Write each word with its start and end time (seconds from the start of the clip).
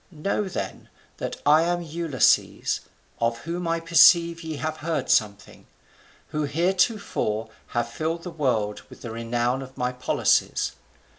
Know, 0.09 0.49
then, 0.49 0.89
that 1.17 1.39
I 1.45 1.61
am 1.61 1.81
that 1.83 1.91
Ulysses, 1.93 2.81
of 3.19 3.41
whom 3.41 3.67
I 3.67 3.79
perceive 3.79 4.41
ye 4.41 4.55
have 4.55 4.77
heard 4.77 5.11
something; 5.11 5.67
who 6.29 6.45
heretofore 6.45 7.51
have 7.67 7.87
filled 7.87 8.23
the 8.23 8.31
world 8.31 8.81
with 8.89 9.03
the 9.03 9.11
renown 9.11 9.61
of 9.61 9.77
my 9.77 9.91
policies. 9.91 10.71